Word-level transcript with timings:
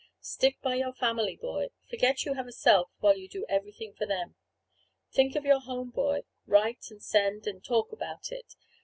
Stick 0.23 0.59
by 0.63 0.73
your 0.77 0.93
family, 0.93 1.35
boy; 1.35 1.67
forget 1.87 2.25
you 2.25 2.33
have 2.33 2.47
a 2.47 2.51
self, 2.51 2.89
while 3.01 3.15
you 3.15 3.29
do 3.29 3.45
everything 3.47 3.93
for 3.93 4.07
them. 4.07 4.33
Think 5.11 5.35
of 5.35 5.45
your 5.45 5.59
home, 5.59 5.91
boy; 5.91 6.23
write 6.47 6.87
and 6.89 7.03
send, 7.03 7.45
and 7.45 7.63
talk 7.63 7.91
about 7.91 8.31
it. 8.31 8.55